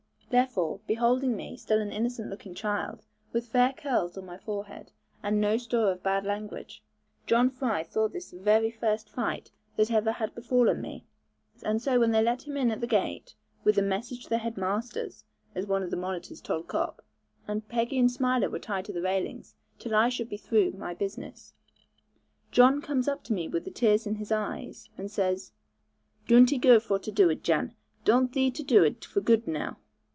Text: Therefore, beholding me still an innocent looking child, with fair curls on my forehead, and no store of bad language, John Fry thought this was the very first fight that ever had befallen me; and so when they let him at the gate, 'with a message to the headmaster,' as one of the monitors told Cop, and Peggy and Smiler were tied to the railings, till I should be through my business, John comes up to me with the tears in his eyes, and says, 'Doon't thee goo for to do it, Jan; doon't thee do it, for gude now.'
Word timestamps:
Therefore, 0.31 0.79
beholding 0.87 1.35
me 1.35 1.57
still 1.57 1.81
an 1.81 1.91
innocent 1.91 2.29
looking 2.29 2.53
child, 2.55 3.03
with 3.33 3.49
fair 3.49 3.73
curls 3.73 4.17
on 4.17 4.25
my 4.25 4.37
forehead, 4.37 4.93
and 5.21 5.41
no 5.41 5.57
store 5.57 5.91
of 5.91 6.01
bad 6.03 6.23
language, 6.23 6.81
John 7.27 7.49
Fry 7.49 7.83
thought 7.83 8.13
this 8.13 8.31
was 8.31 8.39
the 8.39 8.45
very 8.45 8.71
first 8.71 9.09
fight 9.09 9.51
that 9.75 9.91
ever 9.91 10.13
had 10.13 10.33
befallen 10.33 10.79
me; 10.79 11.05
and 11.63 11.81
so 11.81 11.99
when 11.99 12.11
they 12.11 12.23
let 12.23 12.43
him 12.47 12.55
at 12.55 12.79
the 12.79 12.87
gate, 12.87 13.35
'with 13.65 13.77
a 13.77 13.81
message 13.81 14.23
to 14.23 14.29
the 14.29 14.37
headmaster,' 14.37 15.09
as 15.53 15.67
one 15.67 15.83
of 15.83 15.91
the 15.91 15.97
monitors 15.97 16.39
told 16.39 16.69
Cop, 16.69 17.01
and 17.45 17.67
Peggy 17.67 17.99
and 17.99 18.09
Smiler 18.09 18.49
were 18.49 18.57
tied 18.59 18.85
to 18.85 18.93
the 18.93 19.01
railings, 19.01 19.53
till 19.79 19.93
I 19.93 20.07
should 20.07 20.29
be 20.29 20.37
through 20.37 20.71
my 20.71 20.93
business, 20.93 21.53
John 22.51 22.79
comes 22.81 23.09
up 23.09 23.25
to 23.25 23.33
me 23.33 23.49
with 23.49 23.65
the 23.65 23.69
tears 23.71 24.07
in 24.07 24.15
his 24.15 24.31
eyes, 24.31 24.89
and 24.97 25.11
says, 25.11 25.51
'Doon't 26.27 26.51
thee 26.51 26.57
goo 26.57 26.79
for 26.79 26.99
to 26.99 27.11
do 27.11 27.29
it, 27.29 27.43
Jan; 27.43 27.75
doon't 28.05 28.31
thee 28.31 28.49
do 28.49 28.85
it, 28.85 29.03
for 29.03 29.19
gude 29.19 29.45
now.' 29.45 29.75